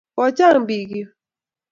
Ko 0.15 0.23
chang' 0.37 0.65
pik 0.67 0.89
yu 0.97 1.05